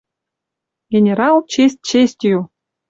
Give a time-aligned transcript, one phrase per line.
[0.89, 2.49] Генерал честь-честью